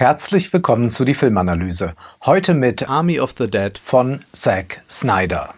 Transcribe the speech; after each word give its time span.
Herzlich 0.00 0.50
willkommen 0.54 0.88
zu 0.88 1.04
die 1.04 1.12
Filmanalyse. 1.12 1.92
Heute 2.24 2.54
mit 2.54 2.88
Army 2.88 3.20
of 3.20 3.34
the 3.36 3.50
Dead 3.50 3.76
von 3.76 4.20
Zack 4.32 4.80
Snyder. 4.88 5.52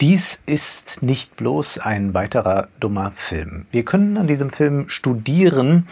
Dies 0.00 0.42
ist 0.46 1.00
nicht 1.00 1.36
bloß 1.36 1.78
ein 1.78 2.12
weiterer 2.12 2.66
dummer 2.80 3.12
Film. 3.14 3.66
Wir 3.70 3.84
können 3.84 4.16
an 4.16 4.26
diesem 4.26 4.50
Film 4.50 4.88
studieren, 4.88 5.86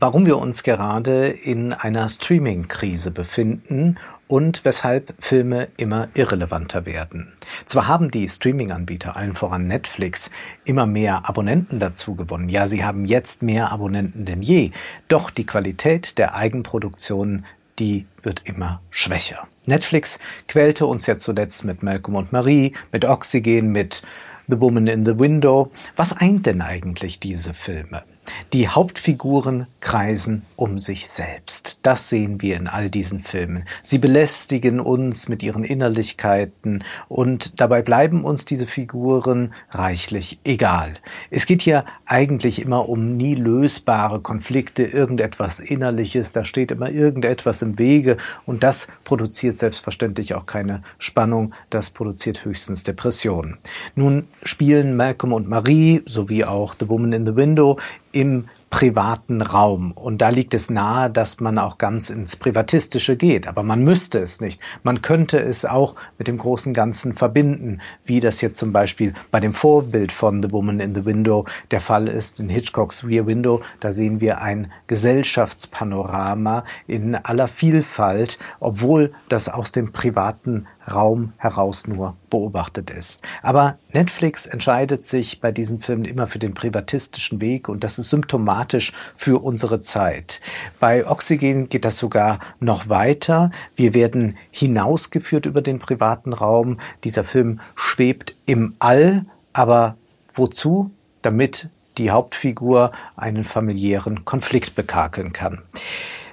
warum 0.00 0.24
wir 0.24 0.38
uns 0.38 0.62
gerade 0.62 1.28
in 1.28 1.74
einer 1.74 2.08
Streaming-Krise 2.08 3.10
befinden 3.10 3.98
und 4.28 4.64
weshalb 4.64 5.14
Filme 5.18 5.68
immer 5.76 6.08
irrelevanter 6.14 6.86
werden. 6.86 7.32
Zwar 7.66 7.88
haben 7.88 8.10
die 8.10 8.28
Streaming-Anbieter, 8.28 9.16
allen 9.16 9.34
voran 9.34 9.66
Netflix, 9.66 10.30
immer 10.64 10.86
mehr 10.86 11.28
Abonnenten 11.28 11.80
dazu 11.80 12.14
gewonnen. 12.14 12.48
Ja, 12.48 12.68
sie 12.68 12.84
haben 12.84 13.04
jetzt 13.04 13.42
mehr 13.42 13.72
Abonnenten 13.72 14.24
denn 14.24 14.42
je. 14.42 14.70
Doch 15.08 15.30
die 15.30 15.46
Qualität 15.46 16.18
der 16.18 16.34
Eigenproduktionen, 16.34 17.44
die 17.78 18.06
wird 18.22 18.42
immer 18.44 18.80
schwächer. 18.90 19.46
Netflix 19.66 20.18
quälte 20.48 20.86
uns 20.86 21.06
ja 21.06 21.18
zuletzt 21.18 21.64
mit 21.64 21.82
Malcolm 21.82 22.16
und 22.16 22.32
Marie, 22.32 22.72
mit 22.92 23.04
Oxygen, 23.04 23.72
mit 23.72 24.02
The 24.46 24.60
Woman 24.60 24.86
in 24.86 25.04
the 25.06 25.18
Window. 25.18 25.70
Was 25.96 26.16
eint 26.16 26.46
denn 26.46 26.62
eigentlich 26.62 27.18
diese 27.18 27.54
Filme? 27.54 28.04
Die 28.52 28.68
Hauptfiguren 28.68 29.66
kreisen 29.80 30.42
um 30.56 30.78
sich 30.78 31.08
selbst. 31.08 31.80
Das 31.82 32.08
sehen 32.08 32.40
wir 32.40 32.56
in 32.56 32.68
all 32.68 32.88
diesen 32.88 33.20
Filmen. 33.20 33.64
Sie 33.82 33.98
belästigen 33.98 34.80
uns 34.80 35.28
mit 35.28 35.42
ihren 35.42 35.64
Innerlichkeiten 35.64 36.84
und 37.08 37.60
dabei 37.60 37.82
bleiben 37.82 38.24
uns 38.24 38.44
diese 38.44 38.66
Figuren 38.66 39.52
reichlich 39.70 40.38
egal. 40.44 40.94
Es 41.30 41.46
geht 41.46 41.62
hier 41.62 41.84
eigentlich 42.06 42.62
immer 42.62 42.88
um 42.88 43.16
nie 43.16 43.34
lösbare 43.34 44.20
Konflikte, 44.20 44.84
irgendetwas 44.84 45.60
Innerliches, 45.60 46.32
da 46.32 46.44
steht 46.44 46.70
immer 46.70 46.90
irgendetwas 46.90 47.62
im 47.62 47.78
Wege 47.78 48.16
und 48.46 48.62
das 48.62 48.88
produziert 49.04 49.58
selbstverständlich 49.58 50.34
auch 50.34 50.46
keine 50.46 50.82
Spannung, 50.98 51.52
das 51.70 51.90
produziert 51.90 52.44
höchstens 52.44 52.84
Depressionen. 52.84 53.58
Nun 53.96 54.28
spielen 54.44 54.96
Malcolm 54.96 55.32
und 55.32 55.48
Marie 55.48 56.02
sowie 56.06 56.44
auch 56.44 56.74
The 56.78 56.88
Woman 56.88 57.12
in 57.12 57.26
the 57.26 57.36
Window 57.36 57.78
im 58.14 58.46
privaten 58.70 59.40
Raum. 59.40 59.92
Und 59.92 60.18
da 60.18 60.30
liegt 60.30 60.52
es 60.52 60.68
nahe, 60.68 61.08
dass 61.08 61.38
man 61.38 61.58
auch 61.58 61.78
ganz 61.78 62.10
ins 62.10 62.34
Privatistische 62.34 63.16
geht. 63.16 63.46
Aber 63.46 63.62
man 63.62 63.84
müsste 63.84 64.18
es 64.18 64.40
nicht. 64.40 64.60
Man 64.82 65.00
könnte 65.00 65.38
es 65.38 65.64
auch 65.64 65.94
mit 66.18 66.26
dem 66.26 66.38
großen 66.38 66.74
Ganzen 66.74 67.14
verbinden, 67.14 67.80
wie 68.04 68.18
das 68.18 68.40
jetzt 68.40 68.58
zum 68.58 68.72
Beispiel 68.72 69.14
bei 69.30 69.38
dem 69.38 69.54
Vorbild 69.54 70.10
von 70.10 70.42
The 70.42 70.50
Woman 70.50 70.80
in 70.80 70.92
the 70.92 71.04
Window 71.04 71.46
der 71.70 71.80
Fall 71.80 72.08
ist. 72.08 72.40
In 72.40 72.48
Hitchcocks 72.48 73.04
Rear 73.04 73.26
Window, 73.26 73.62
da 73.78 73.92
sehen 73.92 74.20
wir 74.20 74.40
ein 74.40 74.72
Gesellschaftspanorama 74.88 76.64
in 76.88 77.14
aller 77.14 77.46
Vielfalt, 77.46 78.40
obwohl 78.58 79.12
das 79.28 79.48
aus 79.48 79.70
dem 79.70 79.92
privaten 79.92 80.66
Raum 80.90 81.32
heraus 81.36 81.86
nur 81.86 82.16
beobachtet 82.30 82.90
ist. 82.90 83.22
Aber 83.42 83.78
Netflix 83.92 84.46
entscheidet 84.46 85.04
sich 85.04 85.40
bei 85.40 85.52
diesen 85.52 85.80
Filmen 85.80 86.04
immer 86.04 86.26
für 86.26 86.38
den 86.38 86.54
privatistischen 86.54 87.40
Weg 87.40 87.68
und 87.68 87.84
das 87.84 87.98
ist 87.98 88.10
symptomatisch 88.10 88.92
für 89.14 89.42
unsere 89.42 89.80
Zeit. 89.80 90.40
Bei 90.80 91.06
Oxygen 91.06 91.68
geht 91.68 91.84
das 91.84 91.98
sogar 91.98 92.40
noch 92.60 92.88
weiter. 92.88 93.50
Wir 93.76 93.94
werden 93.94 94.36
hinausgeführt 94.50 95.46
über 95.46 95.62
den 95.62 95.78
privaten 95.78 96.32
Raum. 96.32 96.78
Dieser 97.04 97.24
Film 97.24 97.60
schwebt 97.74 98.36
im 98.46 98.74
All, 98.78 99.22
aber 99.52 99.96
wozu? 100.34 100.90
Damit 101.22 101.68
die 101.96 102.10
Hauptfigur 102.10 102.92
einen 103.16 103.44
familiären 103.44 104.24
Konflikt 104.24 104.74
bekakeln 104.74 105.32
kann. 105.32 105.62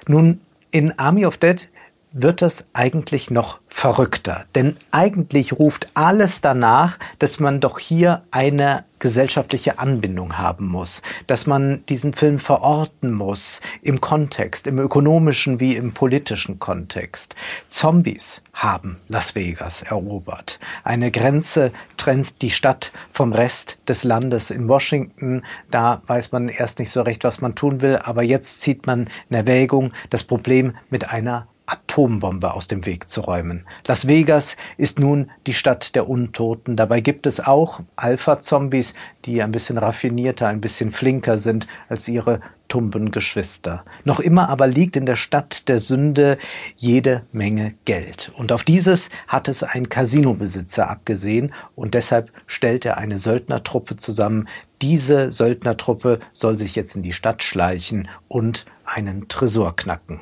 Nun, 0.06 0.40
in 0.70 0.98
Army 0.98 1.26
of 1.26 1.36
Dead 1.36 1.68
wird 2.12 2.42
das 2.42 2.66
eigentlich 2.72 3.30
noch 3.30 3.60
verrückter. 3.68 4.44
Denn 4.54 4.76
eigentlich 4.90 5.54
ruft 5.54 5.88
alles 5.94 6.40
danach, 6.40 6.98
dass 7.18 7.40
man 7.40 7.60
doch 7.60 7.78
hier 7.78 8.22
eine 8.30 8.84
gesellschaftliche 8.98 9.80
Anbindung 9.80 10.38
haben 10.38 10.68
muss, 10.68 11.02
dass 11.26 11.46
man 11.46 11.84
diesen 11.86 12.14
Film 12.14 12.38
verorten 12.38 13.12
muss 13.12 13.60
im 13.82 14.00
Kontext, 14.00 14.68
im 14.68 14.78
ökonomischen 14.78 15.58
wie 15.58 15.74
im 15.74 15.92
politischen 15.92 16.60
Kontext. 16.60 17.34
Zombies 17.66 18.44
haben 18.52 19.00
Las 19.08 19.34
Vegas 19.34 19.82
erobert. 19.82 20.60
Eine 20.84 21.10
Grenze 21.10 21.72
trennt 21.96 22.42
die 22.42 22.52
Stadt 22.52 22.92
vom 23.10 23.32
Rest 23.32 23.78
des 23.88 24.04
Landes 24.04 24.52
in 24.52 24.68
Washington. 24.68 25.42
Da 25.72 26.02
weiß 26.06 26.30
man 26.30 26.48
erst 26.48 26.78
nicht 26.78 26.92
so 26.92 27.02
recht, 27.02 27.24
was 27.24 27.40
man 27.40 27.56
tun 27.56 27.80
will, 27.80 27.96
aber 27.96 28.22
jetzt 28.22 28.60
zieht 28.60 28.86
man 28.86 29.08
in 29.28 29.36
Erwägung, 29.36 29.92
das 30.10 30.22
Problem 30.22 30.76
mit 30.90 31.10
einer 31.10 31.48
Atombombe 31.72 32.52
aus 32.52 32.68
dem 32.68 32.84
Weg 32.84 33.08
zu 33.08 33.22
räumen. 33.22 33.64
Las 33.86 34.06
Vegas 34.06 34.56
ist 34.76 34.98
nun 34.98 35.30
die 35.46 35.54
Stadt 35.54 35.94
der 35.94 36.08
Untoten. 36.08 36.76
Dabei 36.76 37.00
gibt 37.00 37.26
es 37.26 37.40
auch 37.40 37.80
Alpha-Zombies, 37.96 38.94
die 39.24 39.42
ein 39.42 39.52
bisschen 39.52 39.78
raffinierter, 39.78 40.48
ein 40.48 40.60
bisschen 40.60 40.92
flinker 40.92 41.38
sind 41.38 41.66
als 41.88 42.08
ihre 42.08 42.40
tumben 42.68 43.10
Geschwister. 43.10 43.84
Noch 44.04 44.20
immer 44.20 44.48
aber 44.48 44.66
liegt 44.66 44.96
in 44.96 45.06
der 45.06 45.16
Stadt 45.16 45.68
der 45.68 45.78
Sünde 45.78 46.38
jede 46.76 47.22
Menge 47.32 47.74
Geld. 47.84 48.32
Und 48.36 48.52
auf 48.52 48.64
dieses 48.64 49.10
hat 49.28 49.48
es 49.48 49.62
ein 49.62 49.88
Casinobesitzer 49.88 50.90
abgesehen 50.90 51.52
und 51.74 51.94
deshalb 51.94 52.32
stellt 52.46 52.84
er 52.84 52.98
eine 52.98 53.18
Söldnertruppe 53.18 53.96
zusammen. 53.96 54.48
Diese 54.80 55.30
Söldnertruppe 55.30 56.20
soll 56.32 56.58
sich 56.58 56.74
jetzt 56.74 56.96
in 56.96 57.02
die 57.02 57.12
Stadt 57.12 57.42
schleichen 57.42 58.08
und 58.28 58.66
einen 58.84 59.28
Tresor 59.28 59.76
knacken. 59.76 60.20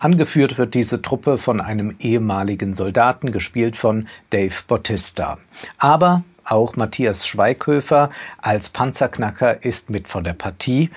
Angeführt 0.00 0.56
wird 0.56 0.72
diese 0.72 1.02
Truppe 1.02 1.36
von 1.36 1.60
einem 1.60 1.94
ehemaligen 1.98 2.72
Soldaten, 2.72 3.32
gespielt 3.32 3.76
von 3.76 4.08
Dave 4.30 4.54
Bautista. 4.66 5.36
Aber 5.76 6.24
auch 6.42 6.74
Matthias 6.74 7.26
Schweighöfer 7.26 8.10
als 8.38 8.70
Panzerknacker 8.70 9.62
ist 9.62 9.90
mit 9.90 10.08
von 10.08 10.24
der 10.24 10.32
Partie. 10.32 10.88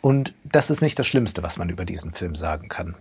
Und 0.00 0.32
das 0.44 0.70
ist 0.70 0.80
nicht 0.80 0.98
das 0.98 1.06
Schlimmste, 1.06 1.42
was 1.42 1.58
man 1.58 1.68
über 1.68 1.84
diesen 1.84 2.14
Film 2.14 2.36
sagen 2.36 2.68
kann. 2.68 2.94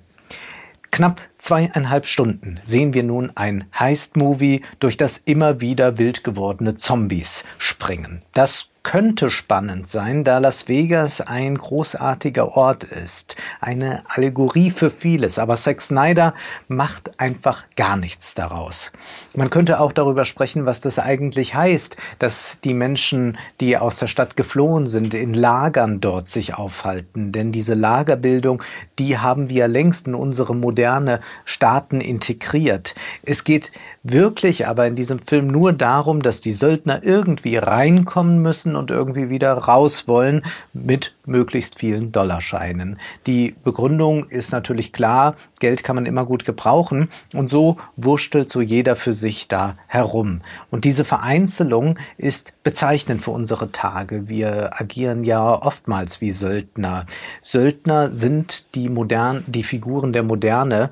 Knapp 0.91 1.21
zweieinhalb 1.37 2.07
Stunden 2.07 2.59
sehen 2.65 2.93
wir 2.93 3.03
nun 3.03 3.31
ein 3.35 3.65
Heist-Movie 3.77 4.63
durch 4.79 4.97
das 4.97 5.17
immer 5.17 5.61
wieder 5.61 5.97
wild 5.97 6.25
gewordene 6.25 6.75
Zombies 6.75 7.45
springen. 7.57 8.21
Das 8.33 8.67
könnte 8.87 9.29
spannend 9.29 9.89
sein, 9.89 10.23
da 10.23 10.37
Las 10.37 10.69
Vegas 10.69 11.19
ein 11.19 11.57
großartiger 11.57 12.55
Ort 12.55 12.85
ist. 12.85 13.35
Eine 13.59 14.03
Allegorie 14.07 14.71
für 14.71 14.89
vieles. 14.89 15.39
Aber 15.39 15.57
Zack 15.57 15.81
Snyder 15.81 16.33
macht 16.69 17.19
einfach 17.19 17.65
gar 17.75 17.97
nichts 17.97 18.33
daraus. 18.33 18.93
Man 19.35 19.49
könnte 19.49 19.81
auch 19.81 19.91
darüber 19.91 20.23
sprechen, 20.23 20.65
was 20.65 20.79
das 20.79 20.99
eigentlich 20.99 21.53
heißt, 21.53 21.97
dass 22.19 22.61
die 22.61 22.73
Menschen, 22.73 23.37
die 23.59 23.77
aus 23.77 23.97
der 23.99 24.07
Stadt 24.07 24.37
geflohen 24.37 24.87
sind, 24.87 25.13
in 25.13 25.33
Lagern 25.33 25.99
dort 25.99 26.29
sich 26.29 26.55
aufhalten. 26.55 27.33
Denn 27.33 27.51
diese 27.51 27.73
Lagerbildung, 27.73 28.63
die 28.99 29.17
haben 29.17 29.49
wir 29.49 29.67
längst 29.67 30.07
in 30.07 30.15
unsere 30.15 30.55
moderne 30.55 31.19
Staaten 31.43 31.99
integriert. 31.99 32.95
Es 33.21 33.43
geht 33.43 33.73
wirklich 34.11 34.67
aber 34.67 34.87
in 34.87 34.95
diesem 34.95 35.19
Film 35.19 35.47
nur 35.47 35.73
darum, 35.73 36.21
dass 36.21 36.41
die 36.41 36.53
Söldner 36.53 37.03
irgendwie 37.03 37.57
reinkommen 37.57 38.41
müssen 38.41 38.75
und 38.75 38.91
irgendwie 38.91 39.29
wieder 39.29 39.53
raus 39.53 40.07
wollen 40.07 40.43
mit 40.73 41.15
möglichst 41.25 41.79
vielen 41.79 42.11
Dollarscheinen. 42.11 42.99
Die 43.25 43.55
Begründung 43.63 44.29
ist 44.29 44.51
natürlich 44.51 44.93
klar, 44.93 45.35
Geld 45.59 45.83
kann 45.83 45.95
man 45.95 46.05
immer 46.05 46.25
gut 46.25 46.45
gebrauchen 46.45 47.09
und 47.33 47.49
so 47.49 47.77
wurschtelt 47.95 48.49
so 48.49 48.61
jeder 48.61 48.95
für 48.95 49.13
sich 49.13 49.47
da 49.47 49.75
herum. 49.87 50.41
Und 50.71 50.85
diese 50.85 51.05
Vereinzelung 51.05 51.97
ist 52.17 52.53
bezeichnend 52.63 53.21
für 53.23 53.31
unsere 53.31 53.71
Tage. 53.71 54.27
Wir 54.29 54.79
agieren 54.79 55.23
ja 55.23 55.53
oftmals 55.61 56.21
wie 56.21 56.31
Söldner. 56.31 57.05
Söldner 57.43 58.11
sind 58.13 58.73
die 58.75 58.89
modern, 58.89 59.43
die 59.47 59.63
Figuren 59.63 60.13
der 60.13 60.23
Moderne. 60.23 60.91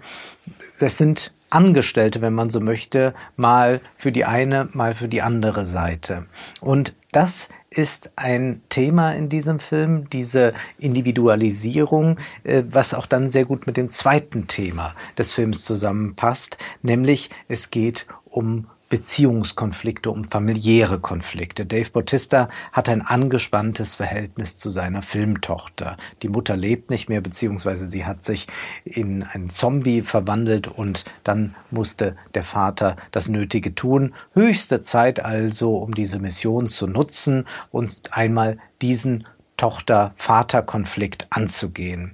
Das 0.79 0.97
sind 0.97 1.31
Angestellte, 1.49 2.21
wenn 2.21 2.33
man 2.33 2.49
so 2.49 2.59
möchte, 2.59 3.13
mal 3.35 3.81
für 3.95 4.11
die 4.11 4.25
eine, 4.25 4.69
mal 4.73 4.95
für 4.95 5.07
die 5.07 5.21
andere 5.21 5.65
Seite. 5.65 6.25
Und 6.61 6.95
das 7.11 7.49
ist 7.69 8.11
ein 8.15 8.61
Thema 8.69 9.11
in 9.13 9.29
diesem 9.29 9.59
Film, 9.59 10.09
diese 10.09 10.53
Individualisierung, 10.79 12.19
äh, 12.43 12.63
was 12.69 12.93
auch 12.93 13.05
dann 13.05 13.29
sehr 13.29 13.45
gut 13.45 13.67
mit 13.67 13.77
dem 13.77 13.89
zweiten 13.89 14.47
Thema 14.47 14.95
des 15.17 15.31
Films 15.33 15.63
zusammenpasst, 15.63 16.57
nämlich 16.81 17.29
es 17.47 17.71
geht 17.71 18.07
um 18.25 18.67
Beziehungskonflikte, 18.95 20.09
um 20.09 20.23
familiäre 20.23 21.01
Konflikte. 21.01 21.65
Dave 21.65 21.89
Bautista 21.89 22.47
hat 22.71 22.87
ein 22.87 23.01
angespanntes 23.01 23.93
Verhältnis 23.93 24.55
zu 24.55 24.69
seiner 24.69 25.01
Filmtochter. 25.01 25.97
Die 26.21 26.29
Mutter 26.29 26.55
lebt 26.55 26.89
nicht 26.89 27.09
mehr, 27.09 27.19
beziehungsweise 27.19 27.87
sie 27.87 28.05
hat 28.05 28.23
sich 28.23 28.47
in 28.85 29.23
einen 29.23 29.49
Zombie 29.49 30.01
verwandelt 30.01 30.69
und 30.69 31.03
dann 31.25 31.55
musste 31.71 32.15
der 32.35 32.43
Vater 32.43 32.95
das 33.11 33.27
Nötige 33.27 33.75
tun. 33.75 34.13
Höchste 34.33 34.81
Zeit 34.81 35.19
also, 35.19 35.75
um 35.75 35.93
diese 35.93 36.19
Mission 36.19 36.69
zu 36.69 36.87
nutzen 36.87 37.47
und 37.71 37.99
einmal 38.11 38.59
diesen 38.81 39.27
Tochter-Vater-Konflikt 39.57 41.27
anzugehen. 41.31 42.13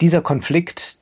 Dieser 0.00 0.20
Konflikt, 0.20 0.97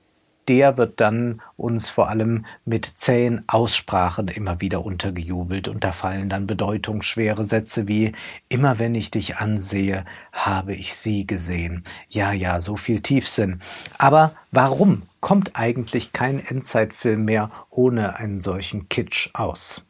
der 0.48 0.76
wird 0.76 1.00
dann 1.00 1.40
uns 1.56 1.88
vor 1.88 2.08
allem 2.08 2.44
mit 2.64 2.92
zähen 2.96 3.44
Aussprachen 3.48 4.28
immer 4.28 4.60
wieder 4.60 4.84
untergejubelt 4.84 5.68
und 5.68 5.84
da 5.84 5.92
fallen 5.92 6.28
dann 6.28 6.46
bedeutungsschwere 6.46 7.44
Sätze 7.44 7.88
wie 7.88 8.12
immer 8.48 8.78
wenn 8.78 8.94
ich 8.94 9.10
dich 9.10 9.36
ansehe, 9.36 10.04
habe 10.32 10.74
ich 10.74 10.94
sie 10.94 11.26
gesehen. 11.26 11.84
Ja, 12.08 12.32
ja, 12.32 12.60
so 12.60 12.76
viel 12.76 13.00
Tiefsinn. 13.00 13.60
Aber 13.98 14.32
warum 14.50 15.02
kommt 15.20 15.52
eigentlich 15.54 16.12
kein 16.12 16.44
Endzeitfilm 16.44 17.24
mehr 17.24 17.50
ohne 17.70 18.16
einen 18.16 18.40
solchen 18.40 18.88
Kitsch 18.88 19.30
aus? 19.34 19.85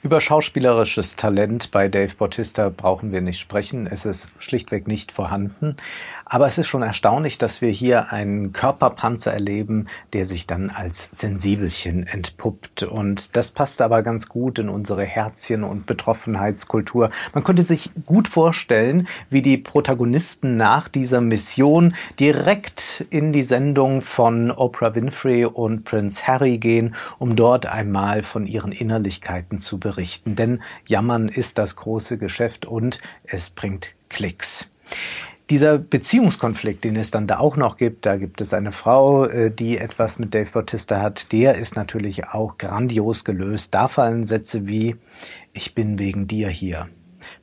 Über 0.00 0.20
schauspielerisches 0.20 1.16
Talent 1.16 1.72
bei 1.72 1.88
Dave 1.88 2.14
Bautista 2.14 2.68
brauchen 2.68 3.10
wir 3.10 3.20
nicht 3.20 3.40
sprechen. 3.40 3.88
Es 3.88 4.04
ist 4.04 4.30
schlichtweg 4.38 4.86
nicht 4.86 5.10
vorhanden. 5.10 5.74
Aber 6.24 6.46
es 6.46 6.56
ist 6.56 6.68
schon 6.68 6.82
erstaunlich, 6.82 7.36
dass 7.36 7.60
wir 7.62 7.70
hier 7.70 8.12
einen 8.12 8.52
Körperpanzer 8.52 9.32
erleben, 9.32 9.88
der 10.12 10.24
sich 10.24 10.46
dann 10.46 10.70
als 10.70 11.10
Sensibelchen 11.12 12.06
entpuppt. 12.06 12.84
Und 12.84 13.36
das 13.36 13.50
passt 13.50 13.82
aber 13.82 14.04
ganz 14.04 14.28
gut 14.28 14.60
in 14.60 14.68
unsere 14.68 15.02
Herzchen- 15.02 15.64
und 15.64 15.86
Betroffenheitskultur. 15.86 17.10
Man 17.34 17.42
könnte 17.42 17.64
sich 17.64 17.90
gut 18.06 18.28
vorstellen, 18.28 19.08
wie 19.30 19.42
die 19.42 19.58
Protagonisten 19.58 20.56
nach 20.56 20.86
dieser 20.86 21.20
Mission 21.20 21.92
direkt 22.20 23.04
in 23.10 23.32
die 23.32 23.42
Sendung 23.42 24.02
von 24.02 24.52
Oprah 24.52 24.94
Winfrey 24.94 25.44
und 25.44 25.82
Prince 25.82 26.24
Harry 26.28 26.58
gehen, 26.58 26.94
um 27.18 27.34
dort 27.34 27.66
einmal 27.66 28.22
von 28.22 28.46
ihren 28.46 28.70
Innerlichkeiten 28.70 29.58
zu 29.58 29.78
berichten. 29.78 29.87
Denn 30.34 30.62
Jammern 30.86 31.28
ist 31.28 31.58
das 31.58 31.76
große 31.76 32.18
Geschäft 32.18 32.66
und 32.66 33.00
es 33.24 33.50
bringt 33.50 33.94
Klicks. 34.08 34.70
Dieser 35.50 35.78
Beziehungskonflikt, 35.78 36.84
den 36.84 36.96
es 36.96 37.10
dann 37.10 37.26
da 37.26 37.38
auch 37.38 37.56
noch 37.56 37.78
gibt, 37.78 38.04
da 38.04 38.16
gibt 38.16 38.42
es 38.42 38.52
eine 38.52 38.70
Frau, 38.70 39.24
äh, 39.24 39.50
die 39.50 39.78
etwas 39.78 40.18
mit 40.18 40.34
Dave 40.34 40.50
Bautista 40.50 41.00
hat, 41.00 41.32
der 41.32 41.54
ist 41.54 41.74
natürlich 41.74 42.26
auch 42.26 42.58
grandios 42.58 43.24
gelöst. 43.24 43.74
Da 43.74 43.88
fallen 43.88 44.24
Sätze 44.24 44.66
wie, 44.66 44.96
ich 45.54 45.74
bin 45.74 45.98
wegen 45.98 46.26
dir 46.26 46.48
hier. 46.48 46.88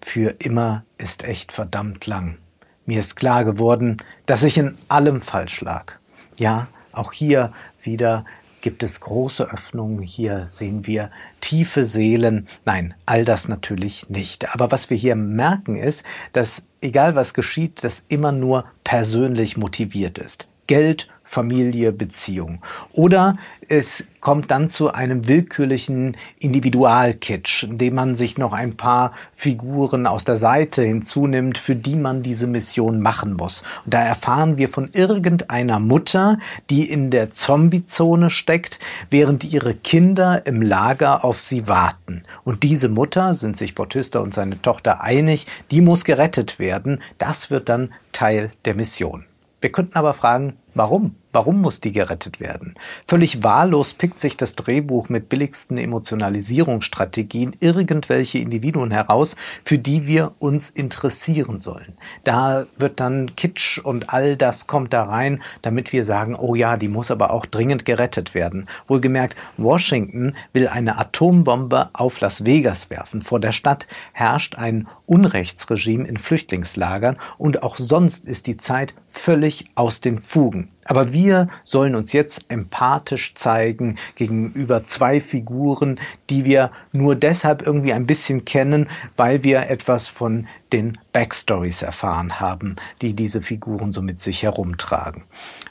Für 0.01 0.36
immer 0.39 0.86
ist 1.00 1.24
echt 1.24 1.51
verdammt 1.51 2.06
lang. 2.06 2.38
Mir 2.86 3.00
ist 3.00 3.15
klar 3.15 3.44
geworden, 3.44 3.98
dass 4.27 4.44
ich 4.44 4.59
in 4.59 4.77
allem 4.88 5.19
falsch 5.19 5.62
lag. 5.62 5.94
Ja, 6.38 6.68
auch 6.91 7.12
hier 7.12 7.53
wieder 7.81 8.25
gibt 8.65 8.81
es 8.81 9.00
große 9.00 9.51
Öffnungen, 9.51 10.01
hier 10.01 10.47
sehen 10.50 10.88
wir 10.88 11.12
tiefe 11.39 11.85
Seelen. 11.85 12.47
Nein, 12.65 12.95
all 13.06 13.23
das 13.23 13.47
natürlich 13.47 14.09
nicht. 14.09 14.56
Aber 14.56 14.71
was 14.71 14.89
wir 14.89 14.97
hier 14.97 15.15
merken 15.15 15.75
ist, 15.75 16.03
dass 16.33 16.65
egal 16.81 17.13
was 17.15 17.35
geschieht, 17.35 17.83
das 17.83 18.06
immer 18.07 18.31
nur 18.31 18.65
persönlich 18.83 19.56
motiviert 19.56 20.17
ist. 20.17 20.47
Geld 20.65 21.09
Familie, 21.25 21.92
Beziehung. 21.92 22.62
Oder 22.94 23.38
es 23.68 24.07
kommt 24.22 24.51
dann 24.51 24.69
zu 24.69 24.94
einem 24.94 25.27
willkürlichen 25.27 26.18
Individualkitsch, 26.39 27.63
in 27.63 27.77
dem 27.77 27.95
man 27.95 28.16
sich 28.16 28.38
noch 28.38 28.54
ein 28.54 28.77
paar 28.77 29.12
Figuren 29.33 30.07
aus 30.07 30.24
der 30.24 30.38
Seite 30.38 30.83
hinzunimmt, 30.83 31.57
für 31.57 31.75
die 31.75 31.95
man 31.95 32.24
diese 32.24 32.48
Mission 32.48 33.01
machen 33.01 33.33
muss. 33.33 33.63
Und 33.86 33.94
da 33.94 34.04
erfahren 34.04 34.57
wir 34.57 34.69
von 34.69 34.89
irgendeiner 34.94 35.80
Mutter, 35.80 36.38
die 36.69 36.89
in 36.89 37.10
der 37.10 37.31
Zombiezone 37.31 38.30
steckt, 38.30 38.80
während 39.10 39.44
ihre 39.44 39.74
Kinder 39.74 40.45
im 40.45 40.62
Lager 40.62 41.25
auf 41.25 41.39
sie 41.39 41.68
warten. 41.68 42.24
Und 42.44 42.63
diese 42.63 42.89
Mutter, 42.89 43.33
sind 43.33 43.57
sich 43.57 43.75
Bautista 43.75 44.19
und 44.19 44.33
seine 44.33 44.62
Tochter 44.62 45.01
einig, 45.01 45.48
die 45.72 45.81
muss 45.81 46.06
gerettet 46.06 46.60
werden. 46.60 47.01
Das 47.18 47.50
wird 47.50 47.69
dann 47.69 47.94
Teil 48.12 48.51
der 48.66 48.75
Mission. 48.75 49.25
Wir 49.62 49.72
könnten 49.72 49.98
aber 49.98 50.13
fragen, 50.13 50.54
warum? 50.75 51.16
Warum 51.36 51.60
muss 51.60 51.82
die 51.82 51.92
gerettet 51.92 52.40
werden? 52.40 52.76
Völlig 53.06 53.44
wahllos 53.44 53.94
pickt 53.94 54.22
sich 54.22 54.38
das 54.38 54.56
Drehbuch 54.56 55.10
mit 55.10 55.28
billigsten 55.28 55.78
Emotionalisierungsstrategien 55.78 57.58
irgendwelche 57.60 58.38
Individuen 58.38 58.90
heraus, 58.90 59.36
für 59.62 59.78
die 59.78 60.08
wir 60.08 60.32
uns 60.40 60.70
interessieren 60.70 61.60
sollen. 61.60 61.98
Da 62.24 62.68
wird 62.78 63.02
dann 63.02 63.36
Kitsch 63.36 63.80
und 63.80 64.14
all 64.14 64.38
das 64.38 64.66
kommt 64.66 64.94
da 64.94 65.04
rein, 65.04 65.44
damit 65.62 65.92
wir 65.92 66.06
sagen, 66.06 66.38
oh 66.38 66.56
ja, 66.56 66.78
die 66.78 66.88
muss 66.88 67.12
aber 67.12 67.32
auch 67.32 67.46
dringend 67.46 67.84
gerettet 67.84 68.34
werden. 68.34 68.70
Wohlgemerkt, 68.88 69.36
Washington 69.58 70.38
will 70.54 70.70
eine 70.70 70.98
Atombombe 70.98 71.90
auf 71.92 72.22
Las 72.22 72.46
Vegas 72.46 72.90
werfen. 72.90 73.22
Vor 73.22 73.42
der 73.42 73.52
Stadt 73.52 73.88
herrscht 74.14 74.56
ein 74.56 74.88
Unrechtsregime 75.06 76.08
in 76.08 76.16
Flüchtlingslagern 76.16 77.18
und 77.38 77.62
auch 77.62 77.76
sonst 77.76 78.26
ist 78.26 78.48
die 78.48 78.56
Zeit 78.56 78.94
völlig 79.10 79.66
aus 79.76 80.00
den 80.00 80.20
Fugen. 80.20 80.72
Aber 80.86 81.12
wir 81.12 81.48
sollen 81.64 81.96
uns 81.96 82.14
jetzt 82.14 82.46
empathisch 82.48 83.34
zeigen 83.34 83.98
gegenüber 84.16 84.84
zwei 84.84 85.20
Figuren, 85.20 86.00
die 86.30 86.46
wir 86.46 86.72
nur 86.92 87.16
deshalb 87.16 87.64
irgendwie 87.64 87.94
ein 87.94 88.06
bisschen 88.06 88.46
kennen, 88.46 88.88
weil 89.18 89.44
wir 89.44 89.68
etwas 89.70 90.08
von 90.08 90.48
den 90.72 90.98
Backstories 91.12 91.82
erfahren 91.82 92.40
haben, 92.40 92.76
die 93.02 93.14
diese 93.16 93.42
Figuren 93.42 93.92
so 93.92 94.02
mit 94.02 94.20
sich 94.20 94.44
herumtragen. 94.44 95.24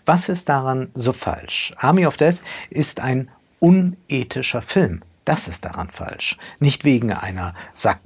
Was 0.05 0.29
ist 0.29 0.49
daran 0.49 0.91
so 0.95 1.13
falsch? 1.13 1.73
Army 1.77 2.07
of 2.07 2.17
Dead 2.17 2.41
ist 2.71 3.01
ein 3.01 3.29
unethischer 3.61 4.63
Film. 4.63 5.03
Das 5.25 5.49
ist 5.49 5.65
daran 5.65 5.89
falsch. 5.91 6.37
Nicht 6.61 6.85
wegen 6.85 7.13
einer, 7.13 7.55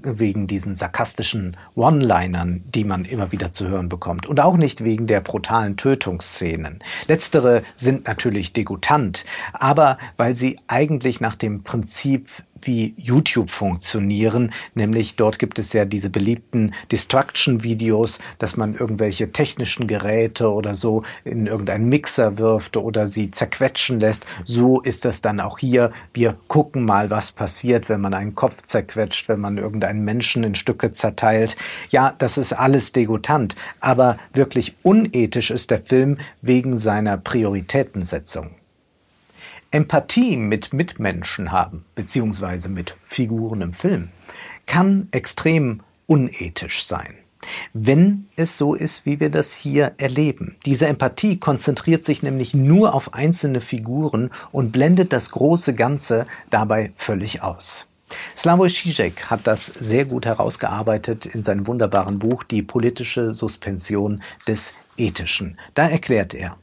wegen 0.03 0.47
diesen 0.47 0.77
sarkastischen 0.77 1.57
One-Linern, 1.75 2.63
die 2.67 2.85
man 2.85 3.05
immer 3.05 3.33
wieder 3.33 3.51
zu 3.51 3.67
hören 3.67 3.89
bekommt. 3.89 4.27
Und 4.27 4.41
auch 4.41 4.57
nicht 4.57 4.85
wegen 4.85 5.09
der 5.09 5.21
brutalen 5.21 5.77
Tötungsszenen. 5.77 6.79
Letztere 7.09 7.63
sind 7.75 8.07
natürlich 8.07 8.53
degutant, 8.53 9.25
aber 9.53 9.99
weil 10.17 10.37
sie 10.37 10.61
eigentlich 10.69 11.21
nach 11.21 11.35
dem 11.35 11.65
Prinzip 11.65 12.29
wie 12.63 12.95
YouTube 12.97 13.51
funktionieren, 13.51 14.53
nämlich 14.75 15.17
dort 15.17 15.39
gibt 15.39 15.59
es 15.59 15.73
ja 15.73 15.85
diese 15.85 16.11
beliebten 16.11 16.75
Destruction-Videos, 16.91 18.19
dass 18.39 18.57
man 18.57 18.75
irgendwelche 18.75 19.33
technischen 19.33 19.87
Geräte 19.87 20.51
oder 20.51 20.75
so 20.75 21.03
in 21.25 21.47
irgendeinen 21.47 21.89
Mixer 21.89 22.39
wirft 22.39 22.77
oder 22.77 23.07
sie 23.07 23.31
zerquetschen 23.31 24.01
lässt. 24.01 24.27
So 24.45 24.81
ist 24.81 25.05
das 25.05 25.23
dann 25.23 25.41
auch 25.41 25.59
hier. 25.59 25.93
Wir 26.13 26.37
gucken 26.49 26.85
mal, 26.85 27.11
was 27.11 27.33
passiert, 27.33 27.89
wenn 27.89 28.01
man 28.01 28.15
einen 28.15 28.35
Kopf 28.35 28.63
zerquetscht, 28.63 29.29
wenn 29.29 29.41
man 29.41 29.59
irgendeinen 29.59 30.05
Menschen 30.05 30.45
in 30.45 30.55
Stücke 30.55 30.93
zerteilt. 30.93 31.57
Ja, 31.91 32.15
das 32.19 32.39
ist 32.39 32.53
alles 32.53 32.93
degutant, 32.93 33.57
aber 33.81 34.19
wirklich 34.33 34.77
unethisch 34.83 35.51
ist 35.51 35.71
der 35.71 35.83
Film 35.83 36.17
wegen 36.43 36.79
seiner 36.79 37.17
Prioritätensetzung. 37.17 38.58
Empathie 39.71 40.37
mit 40.37 40.73
Mitmenschen 40.73 41.53
haben, 41.53 41.85
beziehungsweise 41.95 42.69
mit 42.69 42.97
Figuren 43.05 43.61
im 43.61 43.73
Film, 43.75 44.09
kann 44.67 45.09
extrem 45.11 45.83
unethisch 46.07 46.87
sein. 46.87 47.15
Wenn 47.73 48.27
es 48.37 48.59
so 48.59 48.75
ist, 48.75 49.07
wie 49.07 49.21
wir 49.21 49.31
das 49.31 49.55
hier 49.55 49.93
erleben. 49.99 50.57
Diese 50.67 50.87
Empathie 50.87 51.39
konzentriert 51.39 52.05
sich 52.05 52.23
nämlich 52.23 52.55
nur 52.55 52.95
auf 52.95 53.15
einzelne 53.15 53.61
Figuren 53.61 54.31
und 54.53 54.73
blendet 54.73 55.13
das 55.13 55.31
große 55.31 55.75
Ganze 55.75 56.27
dabei 56.51 56.93
völlig 56.97 57.43
aus. 57.43 57.89
Slavoj 58.37 58.69
Žižek 58.69 59.27
hat 59.27 59.47
das 59.47 59.67
sehr 59.67 60.07
gut 60.07 60.25
herausgearbeitet 60.25 61.27
in 61.27 61.43
seinem 61.43 61.67
wunderbaren 61.67 62.19
Buch 62.19 62.43
Die 62.43 62.63
politische 62.63 63.35
Suspension 63.35 64.23
des 64.47 64.75
Ethischen. 64.97 65.59
Da 65.75 65.89
erklärt 65.89 66.33
er, 66.33 66.57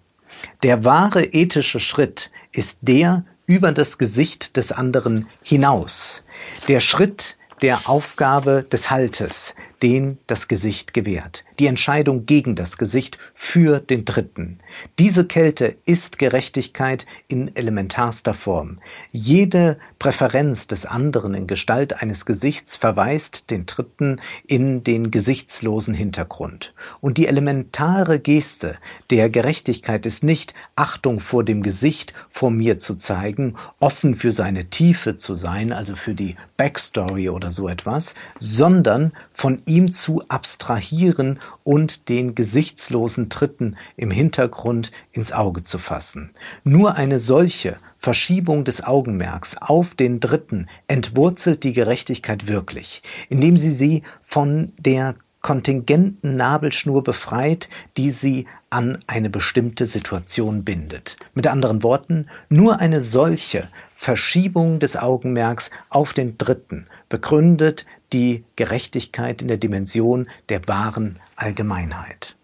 der 0.63 0.85
wahre 0.85 1.23
ethische 1.23 1.79
Schritt 1.79 2.31
ist 2.51 2.79
der 2.81 3.25
über 3.45 3.71
das 3.71 3.97
Gesicht 3.97 4.57
des 4.57 4.71
anderen 4.71 5.27
hinaus. 5.43 6.23
Der 6.67 6.79
Schritt 6.79 7.37
der 7.61 7.89
Aufgabe 7.89 8.63
des 8.63 8.89
Haltes, 8.89 9.55
den 9.85 10.17
das 10.25 10.47
Gesicht 10.47 10.95
gewährt. 10.95 11.45
Die 11.59 11.67
Entscheidung 11.67 12.25
gegen 12.25 12.55
das 12.55 12.79
Gesicht 12.79 13.19
für 13.35 13.79
den 13.79 14.03
Dritten. 14.03 14.57
Diese 14.97 15.27
Kälte 15.27 15.77
ist 15.85 16.17
Gerechtigkeit 16.17 17.05
in 17.27 17.55
elementarster 17.55 18.33
Form. 18.33 18.79
Jede 19.11 19.77
Präferenz 19.99 20.65
des 20.65 20.87
anderen 20.87 21.35
in 21.35 21.45
Gestalt 21.45 22.01
eines 22.01 22.25
Gesichts 22.25 22.75
verweist 22.75 23.51
den 23.51 23.67
Dritten 23.67 24.19
in 24.47 24.83
den 24.83 25.11
gesichtslosen 25.11 25.93
Hintergrund. 25.93 26.73
Und 26.99 27.19
die 27.19 27.27
elementare 27.27 28.19
Geste 28.19 28.77
der 29.11 29.29
Gerechtigkeit 29.29 30.07
ist 30.07 30.23
nicht 30.23 30.55
Achtung 30.75 31.19
vor 31.19 31.43
dem 31.43 31.61
Gesicht 31.61 32.15
vor 32.31 32.49
mir 32.49 32.79
zu 32.79 32.95
zeigen, 32.95 33.55
offen 33.79 34.15
für 34.15 34.31
seine 34.31 34.65
Tiefe 34.65 35.15
zu 35.15 35.35
sein, 35.35 35.71
also 35.71 35.95
für 35.95 36.15
die 36.15 36.35
Backstory 36.57 37.29
oder 37.29 37.51
so 37.51 37.69
etwas, 37.69 38.15
sondern 38.39 39.11
von 39.35 39.61
ihm 39.65 39.91
zu 39.91 40.23
abstrahieren 40.29 41.39
und 41.63 42.07
den 42.07 42.35
gesichtslosen 42.35 43.29
Tritten 43.29 43.75
im 43.97 44.09
Hintergrund 44.09 44.91
ins 45.11 45.33
Auge 45.33 45.61
zu 45.61 45.77
fassen. 45.77 46.31
Nur 46.63 46.95
eine 46.95 47.19
solche 47.19 47.77
Verschiebung 47.97 48.63
des 48.63 48.83
Augenmerks 48.83 49.57
auf 49.59 49.93
den 49.93 50.21
Dritten 50.21 50.67
entwurzelt 50.87 51.63
die 51.65 51.73
Gerechtigkeit 51.73 52.47
wirklich, 52.47 53.03
indem 53.29 53.57
sie 53.57 53.71
sie 53.71 54.03
von 54.21 54.71
der 54.77 55.15
kontingenten 55.45 56.37
Nabelschnur 56.37 57.03
befreit, 57.03 57.69
die 57.97 58.09
sie 58.09 58.47
an 58.71 58.97
eine 59.05 59.29
bestimmte 59.29 59.85
Situation 59.85 60.63
bindet. 60.63 61.17
Mit 61.35 61.45
anderen 61.45 61.83
Worten, 61.83 62.25
nur 62.49 62.79
eine 62.79 62.99
solche 62.99 63.69
Verschiebung 63.93 64.79
des 64.79 64.97
Augenmerks 64.97 65.69
auf 65.91 66.13
den 66.13 66.39
Dritten 66.39 66.87
begründet 67.09 67.85
die 68.11 68.43
Gerechtigkeit 68.55 69.43
in 69.43 69.47
der 69.47 69.57
Dimension 69.57 70.27
der 70.49 70.67
wahren 70.67 71.19
Allgemeinheit. 71.35 72.35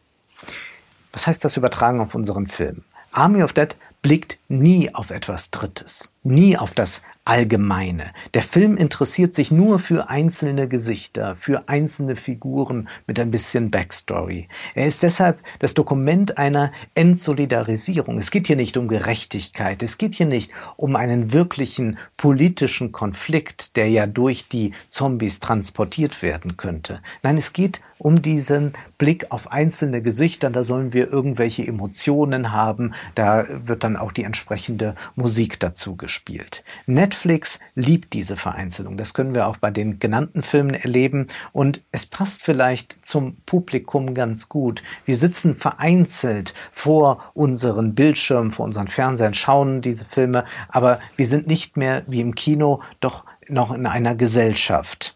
Was 1.12 1.26
heißt 1.26 1.44
das 1.44 1.58
übertragen 1.58 2.02
auf 2.02 2.14
unseren 2.14 2.46
Film? 2.46 2.84
Army 3.12 3.42
of 3.42 3.54
Dead 3.54 3.76
blickt 4.04 4.38
nie 4.48 4.94
auf 4.94 5.10
etwas 5.10 5.50
Drittes, 5.50 6.14
nie 6.24 6.58
auf 6.58 6.74
das 6.74 7.02
Allgemeine. 7.24 8.12
Der 8.34 8.42
Film 8.42 8.78
interessiert 8.78 9.36
sich 9.36 9.52
nur 9.52 9.78
für 9.78 10.10
einzelne 10.10 10.68
Gesichter, 10.68 11.36
für 11.36 11.70
einzelne 11.70 12.16
Figuren 12.16 12.90
mit 13.06 13.20
ein 13.20 13.30
bisschen 13.30 13.70
Backstory. 13.70 14.48
Er 14.74 14.88
ist 14.88 15.04
deshalb 15.04 15.40
das 15.60 15.76
Dokument 15.76 16.40
einer 16.40 16.72
Entsolidarisierung. 16.96 18.18
Es 18.18 18.32
geht 18.32 18.48
hier 18.48 18.56
nicht 18.56 18.76
um 18.76 18.88
Gerechtigkeit, 18.88 19.84
es 19.84 20.00
geht 20.00 20.16
hier 20.16 20.26
nicht 20.26 20.52
um 20.78 20.96
einen 20.96 21.32
wirklichen 21.32 22.00
politischen 22.18 22.92
Konflikt, 22.92 23.76
der 23.76 23.88
ja 23.90 24.08
durch 24.08 24.48
die 24.48 24.74
Zombies 24.90 25.40
transportiert 25.40 26.24
werden 26.24 26.58
könnte. 26.58 27.02
Nein, 27.22 27.38
es 27.38 27.54
geht 27.54 27.82
um 28.00 28.24
diesen 28.24 28.74
Blick 28.98 29.32
auf 29.32 29.52
einzelne 29.52 30.02
Gesichter, 30.02 30.50
da 30.50 30.64
sollen 30.64 30.92
wir 30.92 31.12
irgendwelche 31.12 31.66
Emotionen 31.68 32.52
haben, 32.52 32.94
da 33.14 33.46
wird 33.64 33.84
dann 33.84 33.96
auch 33.96 34.12
die 34.12 34.24
entsprechende 34.24 34.96
Musik 35.16 35.60
dazu 35.60 35.96
gespielt. 36.12 36.66
Netflix 36.88 37.60
liebt 37.74 38.12
diese 38.12 38.36
Vereinzelung. 38.36 38.98
Das 38.98 39.14
können 39.14 39.34
wir 39.34 39.48
auch 39.48 39.56
bei 39.56 39.72
den 39.72 40.00
genannten 40.00 40.44
Filmen 40.44 40.74
erleben. 40.74 41.28
Und 41.54 41.84
es 41.94 42.06
passt 42.06 42.44
vielleicht 42.44 42.98
zum 43.08 43.38
Publikum 43.46 44.14
ganz 44.14 44.50
gut. 44.50 44.82
Wir 45.06 45.16
sitzen 45.16 45.56
vereinzelt 45.56 46.54
vor 46.74 47.32
unseren 47.34 47.96
Bildschirmen, 47.96 48.52
vor 48.52 48.66
unseren 48.66 48.90
Fernsehern, 48.90 49.34
schauen 49.34 49.82
diese 49.82 50.04
Filme, 50.04 50.44
aber 50.68 51.00
wir 51.16 51.28
sind 51.28 51.48
nicht 51.48 51.78
mehr 51.78 52.04
wie 52.08 52.20
im 52.20 52.36
Kino, 52.36 52.82
doch 53.00 53.24
noch 53.52 53.72
in 53.72 53.86
einer 53.86 54.16
Gesellschaft. 54.16 55.16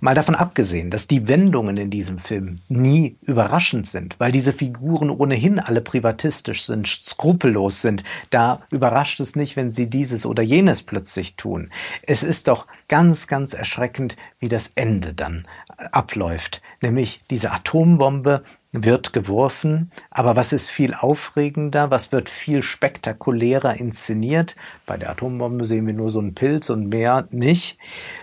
Mal 0.00 0.14
davon 0.14 0.36
abgesehen, 0.36 0.90
dass 0.90 1.08
die 1.08 1.26
Wendungen 1.26 1.76
in 1.76 1.90
diesem 1.90 2.18
Film 2.18 2.60
nie 2.68 3.16
überraschend 3.22 3.86
sind, 3.86 4.14
weil 4.20 4.30
diese 4.30 4.52
Figuren 4.52 5.10
ohnehin 5.10 5.58
alle 5.58 5.80
privatistisch 5.80 6.64
sind, 6.64 6.86
skrupellos 6.86 7.82
sind, 7.82 8.04
da 8.30 8.60
überrascht 8.70 9.18
es 9.18 9.34
nicht, 9.34 9.56
wenn 9.56 9.72
sie 9.72 9.90
dieses 9.90 10.24
oder 10.24 10.42
jenes 10.42 10.82
plötzlich 10.82 11.34
tun. 11.34 11.70
Es 12.02 12.22
ist 12.22 12.46
doch 12.46 12.68
ganz, 12.86 13.26
ganz 13.26 13.54
erschreckend, 13.54 14.16
wie 14.38 14.48
das 14.48 14.70
Ende 14.76 15.14
dann 15.14 15.46
abläuft, 15.92 16.62
nämlich 16.80 17.20
diese 17.30 17.50
Atombombe 17.50 18.42
wird 18.72 19.12
geworfen, 19.12 19.90
aber 20.10 20.36
was 20.36 20.52
ist 20.52 20.68
viel 20.68 20.92
aufregender, 20.92 21.90
was 21.90 22.12
wird 22.12 22.28
viel 22.28 22.62
spektakulärer 22.62 23.76
inszeniert? 23.76 24.56
Bei 24.84 24.96
der 24.96 25.10
Atombombe 25.10 25.64
sehen 25.64 25.86
wir 25.86 25.94
nur 25.94 26.10
so 26.10 26.18
einen 26.18 26.34
Pilz 26.34 26.68
und 26.68 26.88
mehr 26.88 27.26
nicht. 27.30 27.78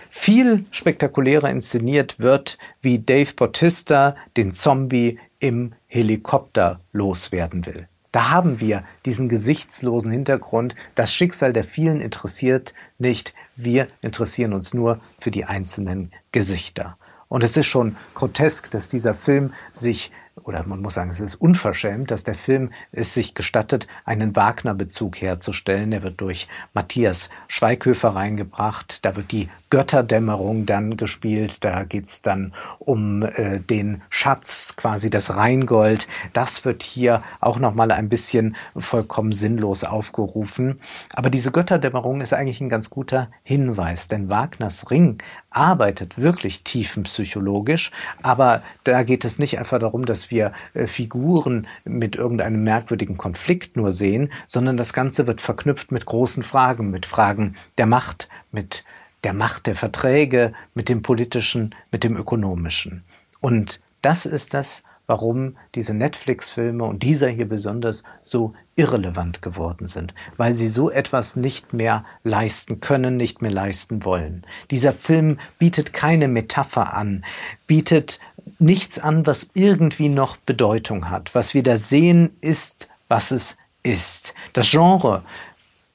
Viel 0.08 0.64
spektakulärer 0.70 1.50
inszeniert 1.50 2.20
wird, 2.20 2.58
wie 2.80 3.00
Dave 3.00 3.32
Bautista 3.34 4.14
den 4.36 4.52
Zombie 4.52 5.18
im 5.40 5.72
Helikopter 5.88 6.80
loswerden 6.92 7.66
will. 7.66 7.88
Da 8.12 8.30
haben 8.30 8.60
wir 8.60 8.84
diesen 9.04 9.28
gesichtslosen 9.28 10.10
Hintergrund. 10.10 10.74
Das 10.94 11.12
Schicksal 11.12 11.52
der 11.52 11.64
vielen 11.64 12.00
interessiert 12.00 12.72
nicht. 12.98 13.34
Wir 13.56 13.88
interessieren 14.00 14.54
uns 14.54 14.72
nur 14.72 15.00
für 15.18 15.30
die 15.30 15.44
einzelnen 15.44 16.12
Gesichter. 16.32 16.96
Und 17.28 17.44
es 17.44 17.56
ist 17.56 17.66
schon 17.66 17.96
grotesk, 18.14 18.70
dass 18.70 18.88
dieser 18.88 19.12
Film 19.12 19.52
sich 19.74 20.10
oder 20.42 20.66
man 20.66 20.82
muss 20.82 20.94
sagen, 20.94 21.10
es 21.10 21.20
ist 21.20 21.34
unverschämt, 21.36 22.10
dass 22.10 22.24
der 22.24 22.34
Film 22.34 22.70
es 22.92 23.14
sich 23.14 23.34
gestattet, 23.34 23.86
einen 24.04 24.36
Wagner-Bezug 24.36 25.20
herzustellen. 25.20 25.90
Der 25.90 26.02
wird 26.02 26.20
durch 26.20 26.46
Matthias 26.74 27.30
Schweighöfer 27.48 28.10
reingebracht. 28.10 29.04
Da 29.04 29.16
wird 29.16 29.32
die 29.32 29.48
Götterdämmerung 29.70 30.66
dann 30.66 30.96
gespielt. 30.96 31.64
Da 31.64 31.84
geht's 31.84 32.22
dann 32.22 32.52
um 32.78 33.22
äh, 33.22 33.60
den 33.60 34.02
Schatz, 34.10 34.74
quasi 34.76 35.10
das 35.10 35.36
Rheingold. 35.36 36.06
Das 36.32 36.64
wird 36.64 36.82
hier 36.82 37.22
auch 37.40 37.58
nochmal 37.58 37.90
ein 37.90 38.08
bisschen 38.08 38.56
vollkommen 38.76 39.32
sinnlos 39.32 39.84
aufgerufen. 39.84 40.80
Aber 41.14 41.30
diese 41.30 41.50
Götterdämmerung 41.50 42.20
ist 42.20 42.32
eigentlich 42.32 42.60
ein 42.60 42.68
ganz 42.68 42.90
guter 42.90 43.28
Hinweis, 43.42 44.08
denn 44.08 44.30
Wagners 44.30 44.90
Ring 44.90 45.18
arbeitet 45.50 46.18
wirklich 46.18 46.62
tiefenpsychologisch. 46.62 47.90
Aber 48.22 48.62
da 48.84 49.02
geht 49.02 49.24
es 49.24 49.38
nicht 49.38 49.58
einfach 49.58 49.78
darum, 49.78 50.06
dass 50.06 50.30
wir 50.30 50.52
äh, 50.74 50.86
Figuren 50.86 51.66
mit 51.84 52.14
irgendeinem 52.16 52.62
merkwürdigen 52.62 53.16
Konflikt 53.16 53.76
nur 53.76 53.90
sehen, 53.90 54.30
sondern 54.46 54.76
das 54.76 54.92
Ganze 54.92 55.26
wird 55.26 55.40
verknüpft 55.40 55.90
mit 55.90 56.06
großen 56.06 56.42
Fragen, 56.42 56.90
mit 56.90 57.06
Fragen 57.06 57.56
der 57.78 57.86
Macht, 57.86 58.28
mit 58.52 58.84
der 59.24 59.32
Macht 59.32 59.66
der 59.66 59.76
Verträge, 59.76 60.52
mit 60.74 60.88
dem 60.88 61.02
politischen, 61.02 61.74
mit 61.90 62.04
dem 62.04 62.16
ökonomischen. 62.16 63.02
Und 63.40 63.80
das 64.02 64.26
ist 64.26 64.54
das, 64.54 64.82
warum 65.06 65.56
diese 65.74 65.94
Netflix-Filme 65.94 66.84
und 66.84 67.02
dieser 67.02 67.28
hier 67.28 67.48
besonders 67.48 68.02
so 68.22 68.54
irrelevant 68.74 69.40
geworden 69.40 69.86
sind, 69.86 70.14
weil 70.36 70.54
sie 70.54 70.68
so 70.68 70.90
etwas 70.90 71.36
nicht 71.36 71.72
mehr 71.72 72.04
leisten 72.24 72.80
können, 72.80 73.16
nicht 73.16 73.40
mehr 73.40 73.52
leisten 73.52 74.04
wollen. 74.04 74.44
Dieser 74.70 74.92
Film 74.92 75.38
bietet 75.58 75.92
keine 75.92 76.28
Metapher 76.28 76.94
an, 76.94 77.24
bietet 77.66 78.18
nichts 78.58 78.98
an, 78.98 79.26
was 79.26 79.50
irgendwie 79.54 80.08
noch 80.08 80.36
Bedeutung 80.36 81.10
hat. 81.10 81.34
Was 81.34 81.54
wir 81.54 81.62
da 81.62 81.78
sehen, 81.78 82.36
ist, 82.40 82.88
was 83.08 83.30
es 83.30 83.56
ist. 83.82 84.34
Das 84.52 84.70
Genre 84.70 85.22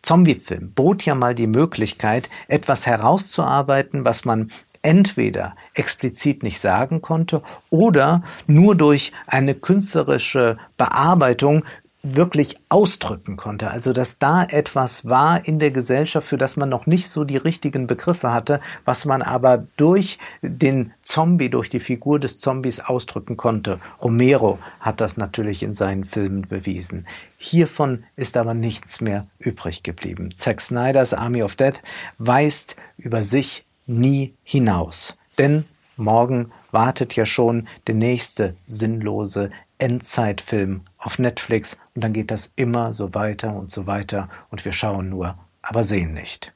Zombiefilm 0.02 0.74
bot 0.74 1.06
ja 1.06 1.16
mal 1.16 1.36
die 1.36 1.48
Möglichkeit, 1.48 2.30
etwas 2.48 2.86
herauszuarbeiten, 2.86 4.06
was 4.06 4.26
man 4.26 4.52
entweder 4.82 5.56
explizit 5.74 6.44
nicht 6.44 6.60
sagen 6.60 7.02
konnte 7.02 7.44
oder 7.70 8.24
nur 8.48 8.76
durch 8.76 9.12
eine 9.28 9.54
künstlerische 9.54 10.58
Bearbeitung 10.78 11.64
wirklich 12.04 12.58
ausdrücken 12.70 13.38
konnte. 13.38 13.70
Also 13.70 13.94
dass 13.94 14.18
da 14.18 14.44
etwas 14.44 15.06
war 15.06 15.46
in 15.46 15.60
der 15.60 15.72
Gesellschaft, 15.72 16.28
für 16.28 16.38
das 16.38 16.58
man 16.58 16.70
noch 16.70 16.88
nicht 16.88 17.12
so 17.12 17.24
die 17.24 17.38
richtigen 17.38 17.86
Begriffe 17.88 18.34
hatte, 18.34 18.60
was 18.86 19.06
man 19.06 19.22
aber 19.22 19.66
durch 19.78 20.18
den 20.42 20.94
Zombie, 21.04 21.50
durch 21.50 21.70
die 21.70 21.80
Figur 21.80 22.20
des 22.20 22.40
Zombies 22.40 22.80
ausdrücken 22.80 23.38
konnte. 23.38 23.80
Romero 24.02 24.58
hat 24.80 25.00
das 25.00 25.18
natürlich 25.18 25.62
in 25.62 25.74
seinen 25.74 26.04
Filmen 26.04 26.48
bewiesen. 26.48 27.06
Hiervon 27.38 28.04
ist 28.16 28.36
aber 28.38 28.54
nichts 28.54 29.02
mehr 29.02 29.28
übrig 29.38 29.84
geblieben. 29.84 30.34
Zack 30.36 30.62
Snyders 30.62 31.14
Army 31.14 31.44
of 31.44 31.56
Dead 31.56 31.82
weist 32.18 32.76
über 32.98 33.24
sich 33.24 33.66
nie 33.86 34.34
hinaus. 34.44 35.18
Denn 35.38 35.66
morgen 35.98 36.52
wartet 36.72 37.16
ja 37.16 37.26
schon 37.26 37.68
der 37.88 37.96
nächste 37.96 38.56
sinnlose 38.66 39.52
Endzeitfilm 39.82 40.82
auf 41.00 41.18
Netflix 41.18 41.80
und 41.96 42.04
dann 42.04 42.14
geht 42.14 42.30
das 42.30 42.52
immer 42.56 42.94
so 42.94 43.16
weiter 43.16 43.56
und 43.56 43.72
so 43.72 43.88
weiter 43.88 44.30
und 44.52 44.64
wir 44.64 44.74
schauen 44.74 45.10
nur, 45.10 45.40
aber 45.64 45.84
sehen 45.84 46.14
nicht. 46.14 46.54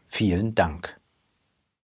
Vielen 0.05 0.53
Dank. 0.53 1.00